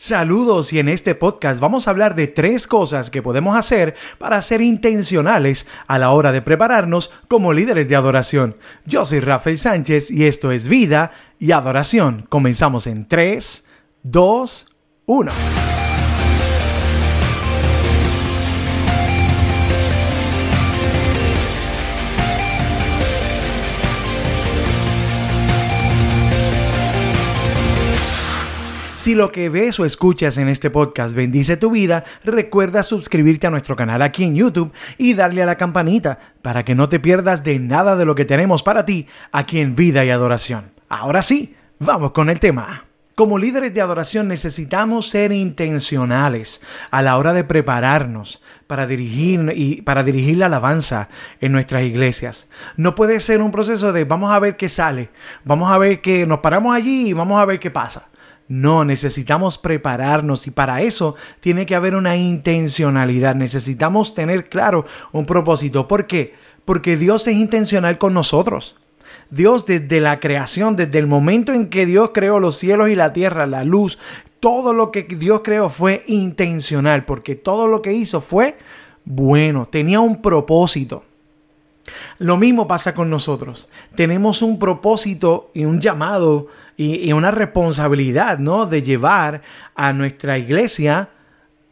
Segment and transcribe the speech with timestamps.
[0.00, 4.40] Saludos y en este podcast vamos a hablar de tres cosas que podemos hacer para
[4.42, 8.56] ser intencionales a la hora de prepararnos como líderes de adoración.
[8.84, 12.26] Yo soy Rafael Sánchez y esto es Vida y Adoración.
[12.28, 13.64] Comenzamos en 3,
[14.04, 14.66] 2,
[15.06, 15.32] 1.
[29.08, 33.50] Si lo que ves o escuchas en este podcast bendice tu vida, recuerda suscribirte a
[33.50, 37.42] nuestro canal aquí en YouTube y darle a la campanita para que no te pierdas
[37.42, 40.72] de nada de lo que tenemos para ti aquí en Vida y Adoración.
[40.90, 42.84] Ahora sí, vamos con el tema.
[43.14, 49.80] Como líderes de adoración necesitamos ser intencionales a la hora de prepararnos para dirigir y
[49.80, 51.08] para dirigir la alabanza
[51.40, 52.46] en nuestras iglesias.
[52.76, 55.08] No puede ser un proceso de vamos a ver qué sale,
[55.44, 58.08] vamos a ver que nos paramos allí y vamos a ver qué pasa.
[58.48, 63.34] No, necesitamos prepararnos y para eso tiene que haber una intencionalidad.
[63.34, 65.86] Necesitamos tener claro un propósito.
[65.86, 66.34] ¿Por qué?
[66.64, 68.76] Porque Dios es intencional con nosotros.
[69.30, 73.12] Dios desde la creación, desde el momento en que Dios creó los cielos y la
[73.12, 73.98] tierra, la luz,
[74.40, 78.56] todo lo que Dios creó fue intencional, porque todo lo que hizo fue
[79.04, 81.02] bueno, tenía un propósito.
[82.18, 83.68] Lo mismo pasa con nosotros.
[83.94, 86.48] Tenemos un propósito y un llamado
[86.78, 88.64] y, una responsabilidad, ¿no?
[88.64, 89.42] De llevar
[89.74, 91.10] a nuestra iglesia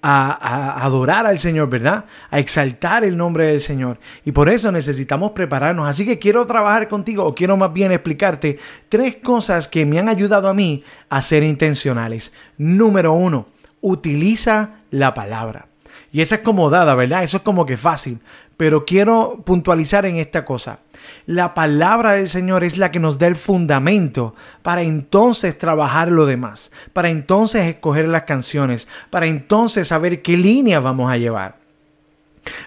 [0.03, 2.07] a, adorar al Señor, ¿verdad?
[2.29, 4.01] A exaltar el nombre del Señor.
[4.25, 5.89] Y por eso necesitamos prepararnos.
[5.89, 10.09] Así que quiero trabajar contigo, o quiero más bien explicarte tres cosas que me han
[10.09, 12.33] ayudado a mí a ser intencionales.
[12.59, 13.47] Número uno,
[13.81, 15.69] utiliza la palabra.
[16.17, 17.25] Y esa es como dada, ¿verdad?
[17.25, 18.21] Eso es como que fácil.
[18.57, 20.79] Pero quiero puntualizar en esta cosa.
[21.27, 26.25] La palabra del Señor es la que nos da el fundamento para entonces trabajar lo
[26.25, 31.59] demás, para entonces escoger las canciones, para entonces saber qué línea vamos a llevar.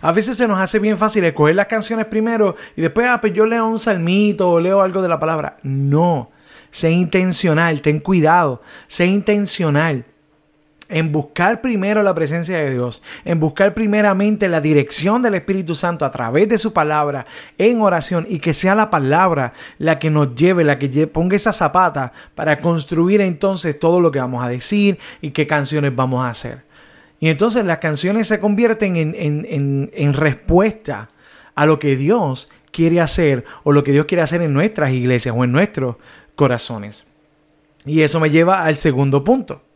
[0.02, 3.34] A veces se nos hace bien fácil escoger las canciones primero y después, ah, pues
[3.34, 5.58] yo leo un salmito o leo algo de la palabra.
[5.64, 6.30] No,
[6.70, 10.06] sé intencional, ten cuidado, sé intencional
[10.90, 16.04] en buscar primero la presencia de Dios, en buscar primeramente la dirección del Espíritu Santo
[16.04, 17.28] a través de su palabra
[17.60, 21.54] en oración y que sea la palabra la que nos lleve, la que ponga esa
[21.54, 26.30] zapata para construir entonces todo lo que vamos a decir y qué canciones vamos a
[26.30, 26.64] hacer.
[27.20, 31.10] Y entonces las canciones se convierten en, en, en respuesta
[31.54, 35.36] a lo que Dios quiere hacer o lo que Dios quiere hacer en nuestras iglesias
[35.38, 35.98] o en nuestros
[36.36, 37.06] corazones.
[37.86, 39.69] Y eso me lleva al segundo punto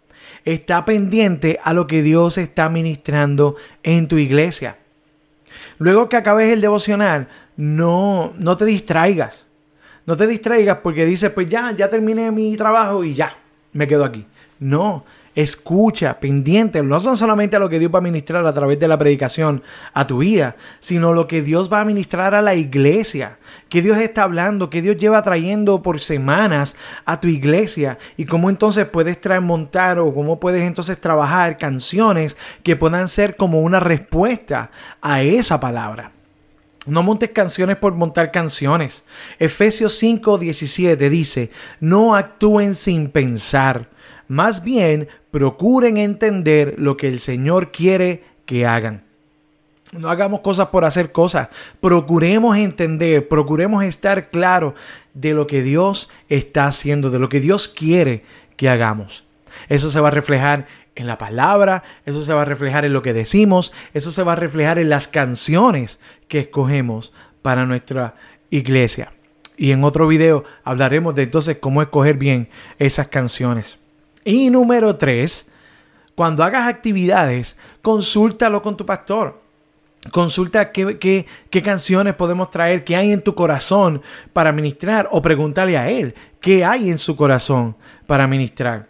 [0.45, 4.77] está pendiente a lo que Dios está ministrando en tu iglesia.
[5.77, 7.27] Luego que acabes el devocional,
[7.57, 9.45] no, no te distraigas.
[10.05, 13.37] No te distraigas porque dices, pues ya, ya terminé mi trabajo y ya,
[13.71, 14.25] me quedo aquí.
[14.59, 15.05] No,
[15.35, 18.87] escucha, pendiente, no son solamente a lo que Dios va a ministrar a través de
[18.87, 19.63] la predicación
[19.93, 23.37] a tu vida, sino lo que Dios va a ministrar a la iglesia,
[23.69, 28.49] que Dios está hablando, que Dios lleva trayendo por semanas a tu iglesia y cómo
[28.49, 34.71] entonces puedes montar o cómo puedes entonces trabajar canciones que puedan ser como una respuesta
[35.01, 36.11] a esa palabra.
[36.85, 39.03] No montes canciones por montar canciones.
[39.39, 43.92] Efesios 5:17 dice, no actúen sin pensar
[44.27, 49.03] más bien, procuren entender lo que el Señor quiere que hagan.
[49.91, 51.49] No hagamos cosas por hacer cosas.
[51.79, 54.73] Procuremos entender, procuremos estar claros
[55.13, 58.23] de lo que Dios está haciendo, de lo que Dios quiere
[58.57, 59.23] que hagamos.
[59.69, 60.65] Eso se va a reflejar
[60.95, 64.33] en la palabra, eso se va a reflejar en lo que decimos, eso se va
[64.33, 68.15] a reflejar en las canciones que escogemos para nuestra
[68.49, 69.11] iglesia.
[69.57, 73.77] Y en otro video hablaremos de entonces cómo escoger bien esas canciones.
[74.25, 75.49] Y número tres,
[76.15, 79.41] cuando hagas actividades, consúltalo con tu pastor.
[80.11, 81.25] Consulta qué,
[81.63, 84.01] canciones podemos traer, qué hay en tu corazón
[84.33, 88.89] para ministrar o pregúntale a él qué hay en su corazón para ministrar.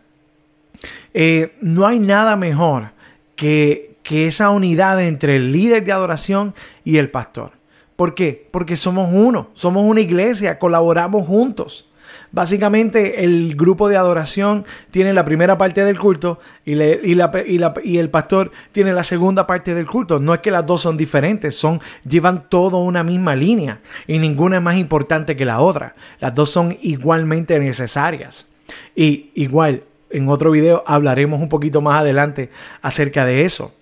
[1.13, 2.91] Eh, no hay nada mejor
[3.35, 7.51] que, que esa unidad entre el líder de adoración y el pastor.
[7.95, 8.49] ¿Por qué?
[8.49, 11.87] Porque somos uno, somos una iglesia, colaboramos juntos.
[12.31, 18.93] Básicamente el grupo de adoración tiene la primera parte del culto y, el pastor tiene
[18.93, 20.19] la segunda parte del culto.
[20.19, 24.57] No es que las dos son diferentes, son, llevan todo una misma línea y ninguna
[24.57, 25.95] es más importante que la otra.
[26.19, 28.47] Las dos son igualmente necesarias.
[28.95, 32.49] Y igual, en otro video hablaremos un poquito más adelante
[32.81, 33.73] acerca de eso.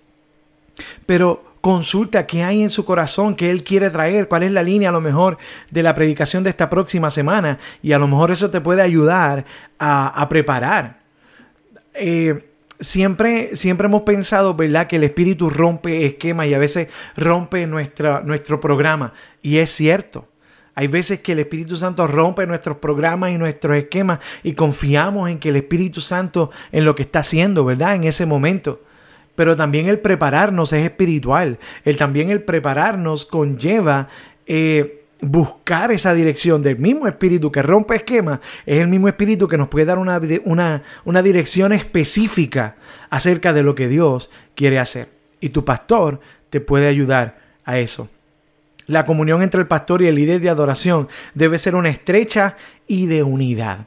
[1.06, 4.88] Pero consulta qué hay en su corazón, qué él quiere traer, cuál es la línea
[4.88, 5.38] a lo mejor
[5.70, 9.46] de la predicación de esta próxima semana y a lo mejor eso te puede ayudar
[9.78, 10.98] a, preparar.
[11.94, 12.50] Eh,
[12.80, 18.22] siempre, siempre hemos pensado, ¿verdad?, que el espíritu rompe esquemas y a veces rompe nuestra,
[18.22, 19.14] nuestro programa.
[19.40, 20.28] Y es cierto.
[20.74, 25.38] Hay veces que el Espíritu Santo rompe nuestros programas y nuestros esquemas y confiamos en
[25.38, 27.94] que el Espíritu Santo en lo que está haciendo, ¿verdad?
[27.94, 28.80] En ese momento.
[29.34, 31.58] Pero también el prepararnos es espiritual.
[31.84, 34.08] El también el prepararnos conlleva
[34.46, 38.40] eh, buscar esa dirección del mismo espíritu que rompe esquemas.
[38.66, 42.76] Es el mismo espíritu que nos puede dar una, una, una dirección específica
[43.08, 45.08] acerca de lo que Dios quiere hacer.
[45.40, 46.20] Y tu pastor
[46.50, 48.08] te puede ayudar a eso.
[48.86, 52.56] La comunión entre el pastor y el líder de adoración debe ser una estrecha
[52.86, 53.86] y de unidad.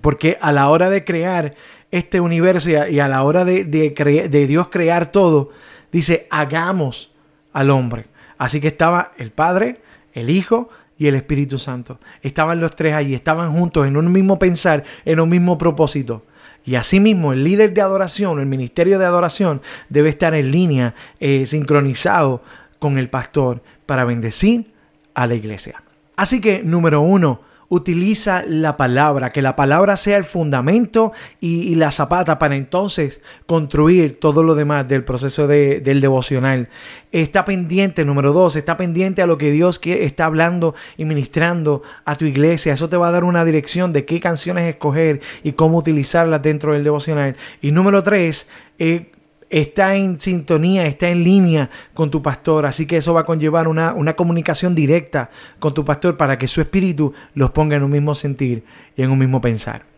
[0.00, 1.54] Porque a la hora de crear
[1.90, 5.50] este universo y a, la hora de, de Dios crear todo,
[5.92, 7.12] dice, hagamos
[7.52, 8.06] al hombre.
[8.38, 9.82] Así que estaba el Padre,
[10.14, 11.98] el Hijo y el Espíritu Santo.
[12.22, 16.24] Estaban los tres allí, estaban juntos en un mismo pensar, en un mismo propósito.
[16.64, 21.46] Y asimismo, el líder de adoración, el ministerio de adoración, debe estar en línea, eh,
[21.46, 22.42] sincronizado
[22.78, 24.72] con el pastor para bendecir
[25.14, 25.82] a la iglesia.
[26.16, 27.40] Así que, número uno,
[27.70, 34.18] utiliza la palabra, que la palabra sea el fundamento y, la zapata para entonces construir
[34.18, 36.68] todo lo demás del proceso de, del devocional.
[37.12, 42.16] Está pendiente, número dos, está pendiente a lo que Dios está hablando y ministrando a
[42.16, 42.74] tu iglesia.
[42.74, 46.72] Eso te va a dar una dirección de qué canciones escoger y cómo utilizarlas dentro
[46.72, 47.36] del devocional.
[47.62, 48.48] Y número tres,
[48.80, 49.12] eh,
[49.50, 52.64] está en sintonía, está en línea con tu pastor.
[52.64, 56.48] Así que eso va a conllevar una, una, comunicación directa con tu pastor para que
[56.48, 58.64] su espíritu los ponga en un mismo sentir
[58.96, 59.90] y en un mismo pensar.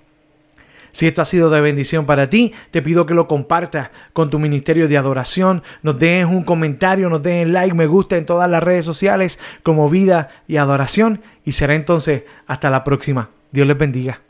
[0.92, 4.38] Si esto ha sido de bendición para ti, te pido que lo compartas con tu
[4.38, 8.62] ministerio de adoración, nos dejes un comentario, nos dejes like, me gusta en todas las
[8.62, 13.30] redes sociales como vida y adoración y será entonces hasta la próxima.
[13.50, 14.20] Dios les bendiga.